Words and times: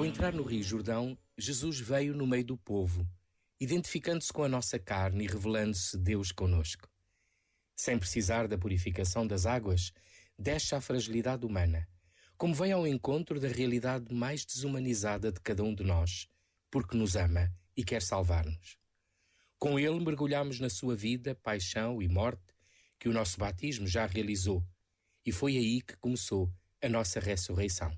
Ao 0.00 0.06
entrar 0.06 0.32
no 0.32 0.42
Rio 0.42 0.62
Jordão, 0.62 1.18
Jesus 1.36 1.78
veio 1.78 2.16
no 2.16 2.26
meio 2.26 2.42
do 2.42 2.56
povo, 2.56 3.06
identificando-se 3.60 4.32
com 4.32 4.42
a 4.42 4.48
nossa 4.48 4.78
carne 4.78 5.24
e 5.24 5.26
revelando-se 5.26 5.98
Deus 5.98 6.32
conosco. 6.32 6.88
Sem 7.76 7.98
precisar 7.98 8.48
da 8.48 8.56
purificação 8.56 9.26
das 9.26 9.44
águas, 9.44 9.92
deixa 10.38 10.78
a 10.78 10.80
fragilidade 10.80 11.44
humana, 11.44 11.86
como 12.38 12.54
vem 12.54 12.72
ao 12.72 12.86
encontro 12.86 13.38
da 13.38 13.48
realidade 13.48 14.14
mais 14.14 14.42
desumanizada 14.42 15.30
de 15.30 15.38
cada 15.38 15.62
um 15.62 15.74
de 15.74 15.84
nós, 15.84 16.26
porque 16.70 16.96
nos 16.96 17.14
ama 17.14 17.52
e 17.76 17.84
quer 17.84 18.00
salvar-nos. 18.00 18.78
Com 19.58 19.78
ele 19.78 20.02
mergulhamos 20.02 20.58
na 20.60 20.70
sua 20.70 20.96
vida, 20.96 21.34
paixão 21.34 22.00
e 22.00 22.08
morte, 22.08 22.54
que 22.98 23.06
o 23.06 23.12
nosso 23.12 23.38
batismo 23.38 23.86
já 23.86 24.06
realizou, 24.06 24.66
e 25.26 25.30
foi 25.30 25.58
aí 25.58 25.82
que 25.82 25.94
começou 25.98 26.50
a 26.82 26.88
nossa 26.88 27.20
ressurreição. 27.20 27.94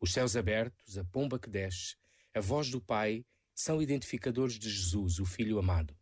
Os 0.00 0.12
céus 0.12 0.36
abertos, 0.36 0.96
a 0.98 1.04
pomba 1.04 1.38
que 1.38 1.50
desce, 1.50 1.96
a 2.34 2.40
voz 2.40 2.70
do 2.70 2.80
Pai 2.80 3.24
são 3.54 3.82
identificadores 3.82 4.58
de 4.58 4.70
Jesus, 4.70 5.18
o 5.18 5.24
Filho 5.24 5.58
amado. 5.58 5.96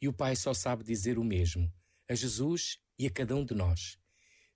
E 0.00 0.08
o 0.08 0.12
Pai 0.12 0.36
só 0.36 0.52
sabe 0.52 0.84
dizer 0.84 1.18
o 1.18 1.24
mesmo 1.24 1.72
a 2.08 2.14
Jesus 2.14 2.78
e 2.98 3.06
a 3.06 3.10
cada 3.10 3.34
um 3.34 3.44
de 3.44 3.54
nós. 3.54 3.98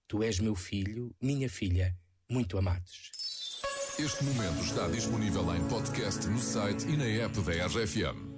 Tu 0.07 0.23
és 0.23 0.39
meu 0.39 0.55
filho, 0.55 1.15
minha 1.21 1.49
filha, 1.49 1.97
muito 2.31 2.59
amados. 2.59 3.11
Este 3.99 4.23
momento 4.25 4.63
está 4.63 4.87
disponível 4.89 5.55
em 5.55 5.67
podcast 5.69 6.27
no 6.29 6.39
site 6.39 6.87
e 6.87 6.97
na 6.97 7.07
app 7.07 7.41
da 7.41 7.67
RFM. 7.67 8.36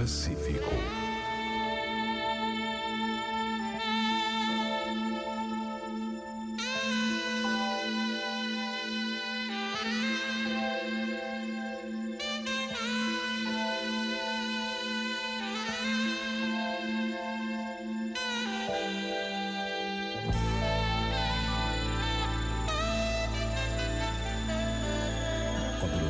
Pacífico. 0.00 0.99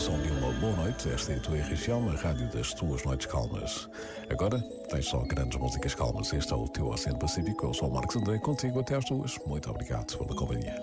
Continuação 0.00 0.22
de 0.22 0.30
uma 0.30 0.52
boa 0.54 0.76
noite. 0.76 1.10
Esta 1.10 1.32
é 1.32 1.36
a 1.36 1.40
tua 1.40 1.58
RFM, 1.58 2.08
a 2.08 2.18
rádio 2.22 2.48
das 2.48 2.72
tuas 2.72 3.04
noites 3.04 3.26
calmas. 3.26 3.86
Agora, 4.30 4.58
tens 4.88 5.04
só 5.04 5.18
grandes 5.18 5.58
músicas 5.58 5.94
calmas. 5.94 6.32
Este 6.32 6.54
é 6.54 6.56
o 6.56 6.66
teu 6.68 6.88
Oceano 6.88 7.18
Pacífico. 7.18 7.66
Eu 7.66 7.74
sou 7.74 7.90
o 7.90 7.92
Marcos 7.92 8.16
André, 8.16 8.38
contigo 8.38 8.80
até 8.80 8.96
às 8.96 9.04
duas. 9.04 9.38
Muito 9.46 9.68
obrigado 9.68 10.16
pela 10.16 10.34
companhia. 10.34 10.74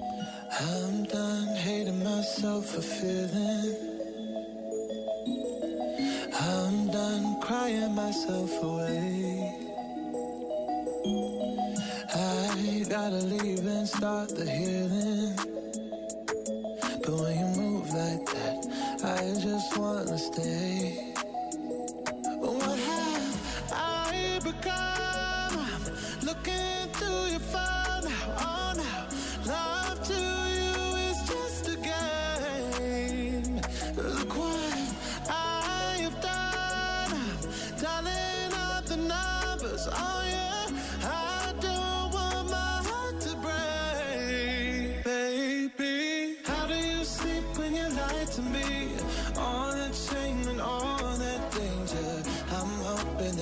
I'm 0.62 1.04
done 1.08 1.48
hating 1.58 2.04
myself 2.04 2.72
for 2.72 2.84
feeling. 2.84 3.76
I'm 6.40 6.92
done 6.92 7.40
crying 7.42 7.96
myself 7.96 8.54
away. 8.62 9.52
I 12.14 12.86
gotta 12.88 13.26
leave 13.26 13.66
and 13.66 13.88
start 13.88 14.36
the 14.36 14.46
healing. 14.46 15.57
I 19.28 19.40
just 19.42 19.78
wanna 19.78 20.18
stay. 20.18 21.07